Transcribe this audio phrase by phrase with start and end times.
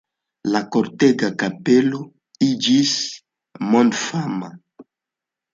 [0.53, 2.01] La Kortega kapelo
[2.47, 2.97] iĝis
[3.75, 4.51] mondfama.